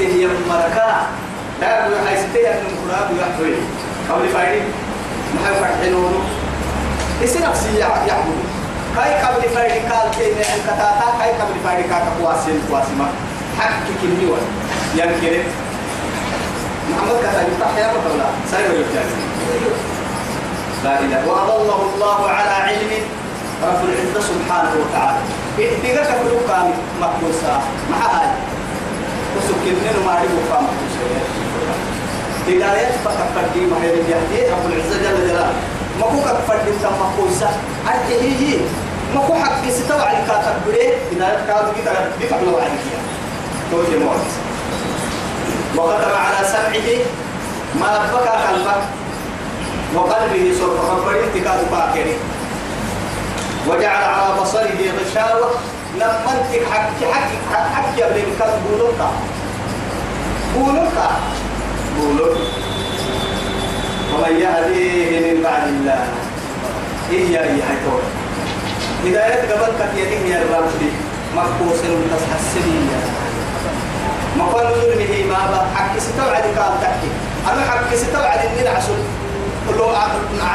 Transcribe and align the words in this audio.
هي 0.00 0.26
مركا 0.48 1.06
لا 1.60 1.80
يقول 1.80 1.94
هاي 2.06 2.16
ستي 2.16 2.48
أن 2.50 2.58
المقراب 2.66 3.08
يحوي 3.20 3.54
قبل 4.10 4.28
فايدين 4.28 4.64
ما 5.34 5.48
هي 5.48 5.54
فرحينونه 5.54 6.20
إسي 7.24 7.38
نفسي 7.38 7.78
يعبد 7.78 8.38
هاي 8.96 9.14
قبل 9.14 9.48
فايدين 9.48 9.92
قال 9.92 10.10
كيني 10.10 10.40
أن 10.40 10.60
كتاتا 10.66 11.08
هاي 11.20 11.30
قبل 11.30 11.54
فايدين 11.64 11.90
كاتا 11.90 12.10
قواسين 12.20 12.60
قواسما 12.70 13.06
حق 13.58 13.84
كنيوان 14.02 14.46
يمكن 14.94 15.42
محمد 16.90 17.16
كتا 17.20 17.42
يفتح 17.42 17.78
يا 17.78 17.86
رب 17.92 18.06
الله 18.12 18.30
سير 18.50 18.70
الجاهل 18.70 19.26
لا 20.84 21.00
إله 21.00 21.28
وأضله 21.28 21.80
الله 21.94 22.30
على 22.30 22.50
علم 22.50 22.92
رب 23.62 23.84
العزة 23.84 24.20
سبحانه 24.20 24.70
وتعالى 24.80 25.18
إذا 25.58 26.02
كفروا 26.02 26.40
كان 26.48 26.70
مقبوسا 27.00 27.62
مع 27.90 27.96
هاي 27.96 28.28
وسكنين 29.72 30.06
ما 30.06 30.14
كان 30.14 30.28
مقبوسا 30.36 31.16
هداية 32.48 32.90
فتفردي 33.04 33.66
ما 33.66 33.82
هي 33.82 33.90
الجهدي 33.94 34.50
رب 34.52 34.66
العزة 34.72 34.96
جل 35.02 35.28
جلاله. 35.28 35.52
ما 36.00 36.06
كو 36.06 36.20
كفردي 36.20 36.70
تم 36.82 36.92
مقبوسا 37.00 37.50
أرجعيه 37.88 38.58
ما 39.14 39.20
كو 39.26 39.34
حق 39.34 39.68
ستوى 39.70 40.00
على 40.02 40.18
كاتب 40.26 40.54
بريه 40.66 40.94
هداية 41.12 41.46
كاتب 41.46 41.72
كده 41.82 41.92
بفعل 42.20 42.48
وعليك 42.54 42.86
توجه 43.70 43.98
موت 44.04 44.26
وختم 45.76 46.14
على 46.26 46.46
سمعه 46.48 46.88
ما 47.80 48.06
بكى 48.12 48.28
قلبه 48.28 48.82
وقلبه 49.94 50.54
سر 50.58 50.94
ربنا 50.94 51.24
انتقاد 51.24 51.70
باكري. 51.70 52.16
وجعل 53.68 54.04
على 54.04 54.40
بصره 54.40 54.68
غشاوة. 54.98 55.50
لما 55.96 56.32
انت 56.32 56.62
حكي 56.72 57.06
حكي 57.12 57.36
حكي 57.74 58.02
قبل 58.02 58.22
كان 58.38 58.60
بولوكا 58.68 59.10
بولوكا 60.56 61.10
بولوكا 61.96 62.40
ومن 64.14 64.36
يهديه 64.40 65.34
من 65.34 65.42
بعد 65.42 65.68
الله 65.68 66.04
إيا 67.10 67.42
إيا 67.42 67.64
هيتور 67.70 68.02
هداية 69.04 69.52
قبل 69.52 69.72
كتيرين 69.80 70.26
يا 70.26 70.42
الرمشي 70.42 70.90
مقبوس 71.36 71.80
تسحسنين 71.80 72.90
ما 74.38 74.44
قال 74.44 74.66
ظلمه 74.74 75.24
ما 75.28 75.46
با 75.50 75.66
حكي 75.74 76.00
ستوعد 76.00 76.42
قال 76.42 76.80
تحكي. 76.82 77.10
أنا 77.52 77.70
حكي 77.70 77.96
ستوعد 77.96 78.38
إني 78.38 78.62
نعسل. 78.64 78.98
لو 79.78 79.92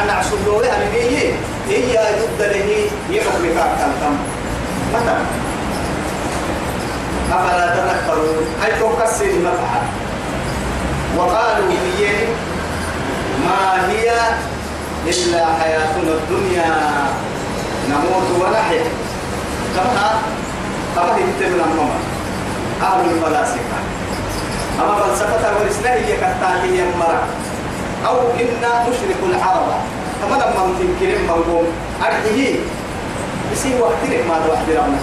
نعسل. 0.08 0.38
لو 0.46 0.62
يعني 0.62 0.86
هي 0.94 1.34
هي 1.70 1.98
ضد 1.98 2.42
له 2.42 2.90
يحكم 3.10 3.44
تم 4.02 4.16
مثلا. 4.94 5.51
أفلا 7.32 7.68
تذكرون 7.76 8.46
هل 8.62 8.72
تكسر 8.80 9.26
المفعل 9.26 9.84
وقالوا 11.18 11.70
هي 11.72 12.08
ما 13.46 13.90
هي 13.90 14.12
إلا 15.08 15.46
حياتنا 15.60 16.12
الدنيا 16.14 16.72
نموت 17.90 18.28
ونحيا. 18.42 18.84
كما 19.76 20.22
كما 20.96 21.18
يتبع 21.18 21.64
الممر 21.66 22.00
أهل 22.82 23.06
الفلاسفة. 23.12 23.78
أما 24.80 24.96
فلسفة 24.96 25.60
والإسلام 25.60 25.98
هي 26.04 26.18
كالتالية 26.18 26.84
مرة 27.00 27.24
أو 28.08 28.18
إنا 28.20 28.90
نشرك 28.90 29.20
العرب. 29.30 29.68
كما 30.22 30.36
لما 30.36 30.74
تنكرم 30.80 31.22
منقوم 31.24 31.68
أرحيه 32.02 32.56
يصير 33.54 33.82
وقتنا 33.82 34.18
ما 34.28 34.36
ربنا 34.36 35.00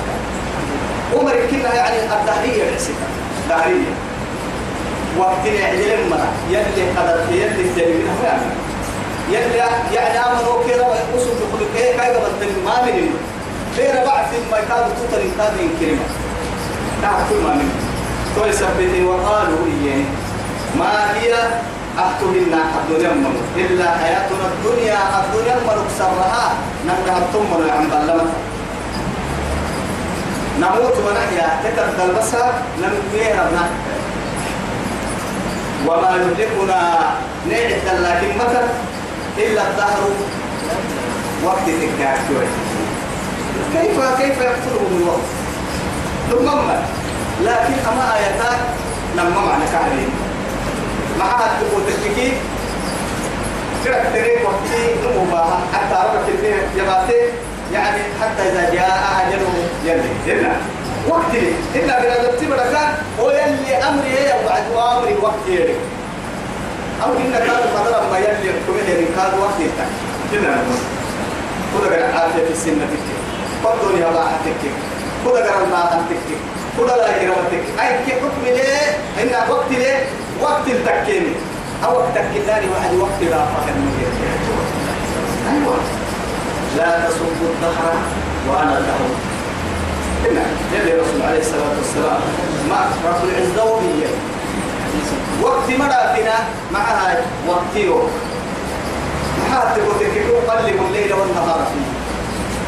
عمر 1.14 1.33
كنا 1.51 1.75
يعني 1.75 1.97
الدهرية 2.03 2.69
الحسكة 2.69 3.06
دهرية 3.48 3.92
وقتنا 5.19 5.65
عجل 5.65 6.11
مرة 6.11 6.33
يلي 6.50 6.91
قدر 6.97 7.33
يلي 7.33 7.61
الجليل 7.61 8.06
يعني 8.25 8.42
يلي 9.31 9.56
يعني 9.95 10.19
آمنوا 10.19 10.65
كده 10.69 10.83
ويقصوا 10.89 11.34
بخلق 11.34 11.70
إيه 11.77 11.97
كاي 11.97 12.15
قبل 12.15 12.47
ما 12.65 12.82
من 12.82 13.15
غير 13.77 13.94
بعد 14.06 14.27
ما 14.50 14.59
يكادوا 14.59 14.94
توتر 14.99 15.21
يكادوا 15.25 15.62
ينكرمه. 15.62 16.06
تعرف 17.03 17.32
ما 17.32 17.55
من. 17.55 17.71
توي 18.37 18.53
سبتي 18.53 19.05
وقالوا 19.05 19.66
إيه. 19.84 20.05
ما 20.78 21.21
هي 21.21 21.34
أحتهن 21.99 22.55
الدنيا 22.78 23.11
من 23.11 23.37
إلا 23.56 23.91
حياتنا 23.91 24.47
الدنيا. 24.55 24.99
الدنيا 25.21 25.55
من 25.55 25.88
سرها. 25.99 26.53
نحن 26.87 27.22
الطم 27.22 27.71
عن 27.71 27.88
بلمة 27.88 28.31
نموت 30.60 30.96
ونحيا 31.06 31.60
تكر 31.64 32.04
البصر 32.04 32.46
نموت 32.82 33.04
ربنا 33.14 33.69
وما 35.86 36.16
يهلكنا 36.16 36.80
نعد 37.48 38.00
لكن 38.02 38.38
مكر 38.38 38.64
إلا 39.38 39.62
الدهر 39.70 40.00
وقت 41.44 41.64
تكاك 41.66 42.19
كيف 43.72 44.00
كيف 44.19 44.38
يقتلهم 44.41 45.02
الوقت 45.02 45.28
ثم 46.30 46.70
لكن 47.44 47.75
أما 47.92 48.14
آياتات 48.16 48.58
لما 49.16 49.40
معنى 49.46 49.64
كهرين 49.72 50.10
معها 51.19 51.60
تقول 51.60 51.82
تككي 51.86 52.32
تريك 53.84 54.39
وقتي 54.44 54.94
نموباها 55.05 55.61
حتى 55.75 55.94
ربك 55.94 56.28
يباتي 56.77 57.21
يعني 57.72 58.03
حتى 58.21 58.43
إذا 58.49 58.75
جاء 58.75 59.00
أجله 59.21 59.55
يلي. 59.84 60.33
إلا 60.33 60.50
وقت 61.09 61.34
إلا 61.75 62.00
بلا 62.00 62.22
دبتي 62.22 62.47
بركان 62.47 62.94
ويلي 63.19 63.77
أمري 63.88 64.09
هي 64.09 64.33
وبعد 64.44 64.62
أمري 64.97 65.15
وقت 65.22 65.44
يلي. 65.49 65.75
أو 67.05 67.11
إن 67.12 67.33
كان 67.33 67.50
قدر 67.50 68.03
ما 68.12 68.19
يلي 68.19 68.53
كمه 68.67 68.88
ركاد 69.00 69.38
وقت 69.41 69.61
يتك 69.61 69.91
إلا 70.33 70.50
نقول 70.50 70.78
كل 71.75 71.87
قرأ 71.94 72.19
عافية 72.19 72.44
في 72.44 72.53
السنة 72.53 72.87
تكي. 72.93 73.17
قدوني 73.65 74.05
هبا 74.05 74.27
تكي. 74.44 74.71
كل 75.25 75.31
قرأ 75.31 75.67
ما 75.71 76.03
تكي. 76.11 76.37
كل 76.78 76.87
لا 76.87 77.22
يرمتك 77.22 77.65
أي 77.81 78.05
كي 78.06 78.12
حكم 78.12 78.44
ليه 78.44 78.97
إن 79.22 79.50
وقت 79.50 79.71
ليه 79.71 80.05
وقت 80.41 80.67
التكيني 80.69 81.33
أو 81.84 81.93
وقت 81.97 82.16
الكتاني 82.16 82.66
واحد 82.75 82.94
وقت 82.94 83.22
لا 83.31 83.44
فخر 83.44 83.72
أيوة. 85.53 85.77
لا 86.77 87.09
تصبوا 87.09 87.49
الدهر 87.55 87.94
وأنا 88.49 88.78
الدهر. 88.78 89.11
إن 90.31 90.37
يلي 90.75 90.93
الرسول 90.94 91.22
عليه 91.22 91.41
الصلاة 91.41 91.72
والسلام 91.78 92.21
ما 92.71 92.81
رب 93.06 93.25
العزة 93.28 93.65
وبيه 93.72 94.06
وقت 95.43 95.71
مراتنا 95.71 96.34
معها 96.72 97.21
وقت 97.49 97.77
يوم. 97.77 98.11
معها 99.50 99.75
تقول 99.77 99.94
قلب 100.49 100.81
الليل 100.88 101.12
والنهار 101.12 101.61
فيه. 101.72 101.88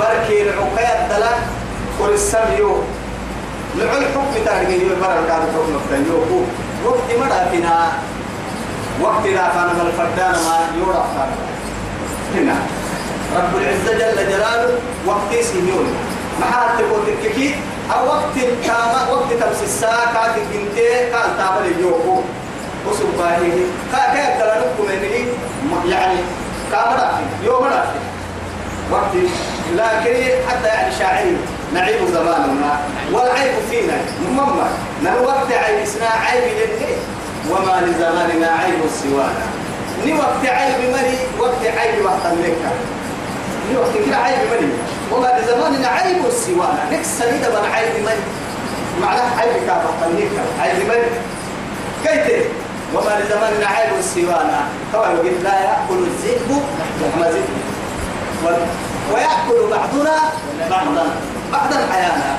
بركي 0.01 0.43
العقيد 0.43 1.09
دلا 1.11 1.31
كل 1.99 2.13
السميو 2.15 2.77
لعل 3.79 4.05
حكم 4.15 4.45
تارجي 4.45 4.83
يوم 4.83 5.01
مرة 5.01 5.23
كان 5.29 5.41
حكم 5.55 5.75
التنيوكو 5.85 6.41
وقت 6.85 7.09
مراتنا 7.21 7.93
وقت 9.03 9.27
لا 9.27 9.49
كان 9.49 9.87
الفردان 9.87 10.33
ما 10.33 10.57
يورا 10.79 11.05
كان. 11.17 11.31
هنا. 12.35 12.57
رب 13.37 13.57
العزة 13.57 13.93
جل 13.93 14.29
جلاله 14.29 14.79
وقت 15.07 15.45
سنيون. 15.45 15.95
ما 16.41 16.47
حد 16.47 16.79
تقول 16.79 17.01
تككي؟ 17.07 17.55
أو 17.95 18.07
وقت 18.07 18.35
كاما 18.67 19.09
وقت 19.13 19.33
تمس 19.33 19.63
الساعة 19.63 20.13
كاد 20.13 20.35
جنتي 20.53 21.11
كان 21.11 21.31
تعمل 21.39 21.67
اليوكو. 21.67 22.21
وسبحانه 22.87 23.59
كا 23.93 24.15
كا 24.15 24.39
تلانكم 24.39 24.85
يعني 24.91 25.27
يعني 25.89 26.19
كاما 26.73 26.93
رافي 26.93 27.47
يوم 27.47 27.65
رافي 27.65 28.01
وقت. 28.93 29.15
لكن 29.75 30.15
حتى 30.49 30.69
يعني 30.69 30.95
شاعري. 30.99 31.37
نعيب 31.75 32.07
زماننا. 32.15 32.81
والعيب 33.13 33.53
فينا. 33.71 33.97
مما 34.29 35.21
وقت 35.21 35.53
عيبسنا 35.53 36.07
عيب 36.07 36.43
للني 36.43 36.95
وما 37.49 37.81
لزماننا 37.87 38.47
عيب 38.47 38.81
سوانا 39.03 39.47
ني 40.05 40.13
وقت 40.13 40.47
عيب 40.47 40.81
مني 40.81 41.19
وقت 41.39 41.63
عيب 41.79 42.05
وقت 42.05 42.27
لك 42.27 42.57
ني 43.71 43.77
وقت 43.77 43.93
كده 44.07 44.17
عيب 44.17 44.39
مني. 44.53 44.73
وما 45.13 45.39
لزماننا 45.39 45.89
عيب 45.89 46.23
سوانا 46.31 46.85
نكس 46.93 47.07
سنيدة 47.19 47.49
من 47.49 47.69
عيب 47.73 47.95
مني. 48.07 48.25
معناه 49.03 49.41
عيب 49.41 49.53
كافة 49.67 50.09
لك 50.19 50.31
عيب 50.61 50.79
مني. 50.89 51.11
كيف؟ 52.05 52.47
وما 52.95 53.21
لزماننا 53.21 53.67
عيب 53.67 53.93
سوانا. 54.15 54.61
طبعا 54.93 55.09
قلت 55.09 55.43
لا 55.45 55.55
يأكل 55.61 55.99
الذئب 55.99 56.63
لحم 57.01 57.23
ذئب 57.23 57.49
ويأكل 59.13 59.71
بعضنا 59.71 60.17
بعضا. 60.71 61.07
بعد 61.53 61.73
الحياة 61.73 62.37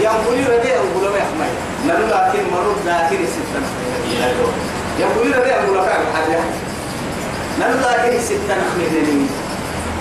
يقول 0.00 0.38
ربيع 0.38 0.74
يقول 0.74 1.10
ما 1.10 1.18
يحمي 1.18 1.50
نلو 1.86 2.06
لكن 2.06 2.50
مرور 2.52 2.76
ذاكر 2.86 3.16
ستة. 3.16 3.60
يقول 4.98 5.38
ربيع 5.38 5.62
يقول 5.62 5.78
فعل 5.78 6.04
حاجة 6.14 6.40
نلو 7.60 7.78
ذاكر 7.80 8.20
ستة 8.20 8.54
نخمدني 8.58 9.26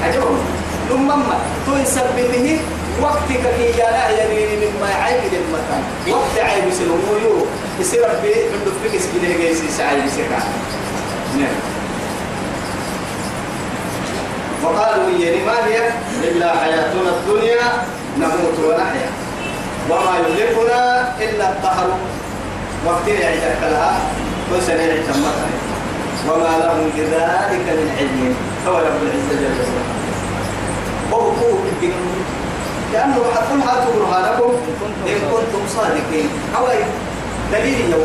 عجوب 0.03 0.37
ثم 0.89 1.07
ما 1.07 1.39
تنسب 1.67 2.03
وقتك 3.01 3.43
كي 3.57 3.71
جانا 3.77 4.09
يعني 4.09 4.55
مما 4.55 4.89
يعيب 4.89 5.33
المكان 5.33 5.83
وقت 6.09 6.39
عيب 6.39 6.73
سنويو 6.73 7.45
يصير 7.79 8.01
ربي 8.01 8.33
عنده 8.33 8.71
فكس 8.83 9.03
كده 9.15 9.37
جيسي 9.37 9.67
سعي 9.77 10.01
بسكا 10.01 10.43
نعم. 11.37 11.55
وقالوا 14.63 15.09
يعني 15.19 15.45
ما 15.45 15.65
هي؟ 15.65 15.89
إلا 16.23 16.59
حياتنا 16.59 17.09
الدنيا 17.09 17.83
نموت 18.17 18.59
ونحيا. 18.65 19.09
وما 19.89 20.13
يهلكنا 20.19 21.13
إلا 21.21 21.49
الطهر 21.49 21.87
وقت 22.85 23.07
يعيدك 23.07 23.61
لها 23.61 23.99
وسنة 24.53 24.81
يعتمدها 24.81 25.49
وما 26.27 26.51
لهم 26.59 26.89
بذلك 26.97 27.65
من 27.79 27.89
علم. 27.99 28.35
هو 28.67 28.77
رب 28.77 28.99
العزة 29.03 29.33
جل 29.41 29.59
وعلا. 29.59 29.99
قوة 31.11 31.33
لأنه 32.93 33.23
حتى 33.35 33.53
هاتوا 33.67 33.93
برهانكم 33.95 34.51
إن 35.07 35.19
كنتم 35.31 35.61
صادقين. 35.75 36.29
أو 36.57 36.65
دليل 37.51 37.91
يا 37.91 37.97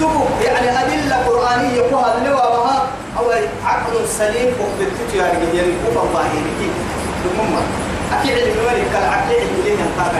تبو 0.00 0.24
يعني 0.44 0.68
أدلة 0.70 1.16
قرآنية 1.26 1.80
كوها 1.90 2.18
اللي 2.18 2.30
وما 2.30 2.86
أو 3.18 3.30
عقل 3.64 4.08
سليم 4.08 4.52
وبالتجو 4.60 5.18
يعني 5.18 5.56
يعني 5.56 5.72
كوفا 5.86 6.20
يريكي 6.20 6.70
ثم 7.24 7.54
أكيد 8.12 8.36
علم 8.36 8.52
الملك 8.58 8.86
كالعقل 8.92 9.34
علم 9.34 9.62
لين 9.64 9.78
ينطاق 9.78 10.12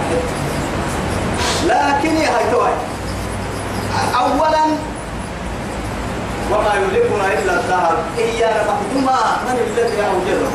لكن 1.66 2.16
هاي 2.16 2.50
توي. 2.52 2.70
أولا 4.20 4.64
وما 6.50 6.72
يهلكنا 6.74 7.26
إلا 7.38 7.60
الدهر. 7.60 7.96
إيانا 8.18 8.62
مخدوما 8.62 9.18
من 9.46 9.56
الذي 9.66 9.98
أوجده 10.06 10.50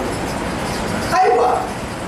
أيوة. 1.21 1.53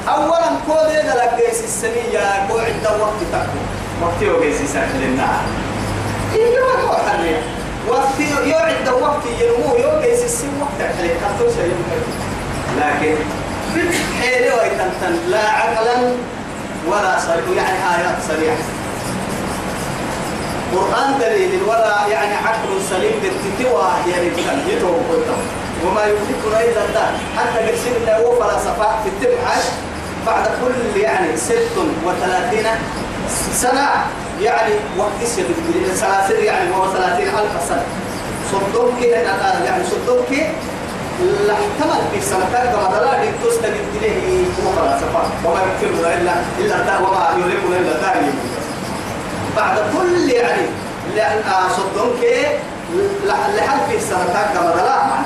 أولا 0.08 0.50
كود 0.68 0.90
إذا 0.90 1.14
لقيس 1.16 1.64
السنية 1.64 2.48
كو 2.48 2.58
عند 2.58 2.88
وقت 3.00 3.22
تكو 3.32 3.60
وقت 4.06 4.56
سهل 4.74 5.04
النار 5.04 5.42
إيه 6.36 6.60
ما 6.60 6.84
هو 6.84 6.96
حرية 6.96 7.42
وقت 7.90 8.20
يعد 8.46 8.90
وقت 9.02 9.26
ينمو 9.40 9.76
يوجيس 9.76 10.24
السن 10.24 10.48
وقت 10.62 10.80
عليك 11.00 11.12
كتو 11.12 11.46
شيء 11.50 11.76
لكن 12.78 13.16
حيلي 14.22 14.50
ويتنتن. 14.50 15.30
لا 15.30 15.50
عقلا 15.50 15.96
ولا 16.88 17.20
صريح 17.20 17.46
يعني 17.58 17.78
آيات 17.96 18.18
صريحة. 18.28 18.58
قرآن 20.76 21.20
دليل 21.20 21.64
ولا 21.68 22.08
يعني 22.08 22.36
عقل 22.36 22.70
سليم 22.90 23.14
بالتتوى 23.22 23.88
يعني 24.12 24.30
بكلمته 24.30 24.86
وقلته 24.88 25.38
وما 25.86 26.04
يملكنا 26.06 26.60
إلا 26.64 26.86
الدار 26.86 27.14
حتى 27.38 27.60
قرسين 27.68 27.94
الله 28.02 28.18
هو 28.18 28.36
فلسفة 28.36 29.04
في 29.04 29.10
التبعة 29.10 29.58
بعد 30.28 30.46
كل 30.46 31.00
يعني 31.00 31.38
ست 31.38 31.76
وثلاثين 32.06 32.66
سنة. 33.54 33.90
يعني 34.42 34.74
وقت 34.98 35.22
سلاسل 35.96 36.44
يعني 36.44 36.76
هو 36.76 36.94
ثلاثين 36.94 37.28
ألف 37.28 37.64
سنة. 37.70 37.84
صدوك 38.52 39.02
يعني 39.02 39.84
صدوك 39.92 40.32
لا 41.48 41.54
احتمل 41.54 42.02
في 42.12 42.22
سنتين 42.22 42.72
كما 42.72 43.24
دكتوس 43.24 43.58
تجد 43.62 43.94
له 44.02 44.46
هو 44.66 44.72
فلسفة. 44.72 45.24
وما 45.46 45.60
يمكننا 45.62 46.14
إلا 46.14 46.34
إلا 46.60 47.00
وما 47.00 47.30
يملكنا 47.38 47.78
إلا 47.78 47.96
الدار 47.96 48.16
بعد 49.58 49.78
كل 49.78 50.30
يعني 50.30 50.68
لأن 51.16 51.42
صدوك 51.78 52.22
لحل 53.26 53.80
في 53.90 54.00
سنتين 54.00 54.48
كما 54.54 54.72
دلا 54.76 54.98
معنا 55.08 55.26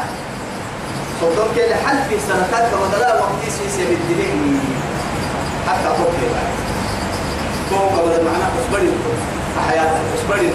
صدق 1.21 1.53
كي 1.55 1.69
لحل 1.69 1.97
في 2.09 2.15
سنتات 2.19 2.71
كما 2.71 2.97
دلا 2.97 3.15
وقت 3.15 3.41
سيسي 3.47 3.85
بالدليل 3.85 4.57
حتى 5.67 5.89
توقي 5.97 6.27
بعد 6.33 6.53
توقع 7.69 8.03
بدل 8.03 8.23
معنا 8.25 8.47
أصبري 8.61 8.91
حياتك 9.69 10.01
أصبري 10.17 10.51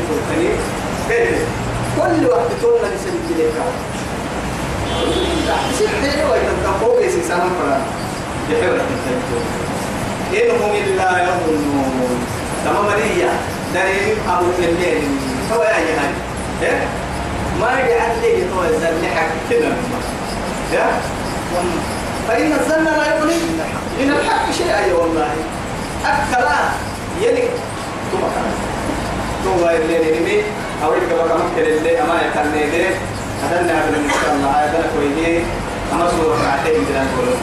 تاني 1.08 1.36
كل 1.96 2.26
وقت 2.26 2.50
تولنا 2.62 2.86
لسن 2.94 3.08
الدليل 3.08 3.50
سيحيي 5.78 6.24
ويتنتقوا 6.24 7.00
يسي 7.00 7.22
سنة 7.28 7.50
فرا 7.58 7.80
ويتنتقوا 8.50 9.42
إنهم 10.32 10.72
إلا 10.76 11.22
يظنون. 11.22 12.39
دليل 13.74 14.16
أبو 14.28 14.46
الليل 14.58 15.02
هو 15.52 15.62
يا 15.62 15.68
جهاز 15.68 16.14
ما 17.60 17.80
يجعل 17.80 18.12
لي 18.22 18.44
لحق 19.02 19.28
كده؟ 19.50 19.68
يا 20.72 20.86
فإن 22.28 22.52
الظن 22.52 22.84
لا 22.84 23.06
يغني. 23.16 23.34
من 24.00 24.10
الحق 24.10 24.52
شيئا 24.52 24.80
يا 24.86 24.94
والله. 24.94 25.28
أكلا 26.06 26.58
يلي 27.22 27.48
ثم 28.12 28.18
كان. 28.20 28.52
ثم 29.44 29.68
اللي 29.68 30.20
نمي 30.20 30.42
أو 30.84 30.94
يبقى 30.94 31.28
بقى 31.28 31.38
مكتر 31.38 31.66
اللي 31.66 32.00
أما 32.02 32.14
يكلني 32.26 32.70
ليه 32.70 32.94
إن 33.96 34.10
شاء 34.22 34.34
الله. 34.34 34.50
هذا 34.50 34.84
كويدي 34.96 35.42
أما 35.92 36.10
سورة 36.10 36.38
عتيم 36.52 36.84
بلا 36.88 37.02
نقول 37.04 37.34